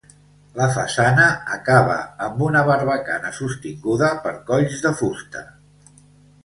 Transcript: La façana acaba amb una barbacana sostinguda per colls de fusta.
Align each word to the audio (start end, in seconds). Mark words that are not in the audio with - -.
La 0.59 0.67
façana 0.77 1.27
acaba 1.57 1.97
amb 2.29 2.41
una 2.47 2.65
barbacana 2.71 3.33
sostinguda 3.41 4.11
per 4.27 4.35
colls 4.51 4.85
de 4.89 4.95
fusta. 5.03 5.47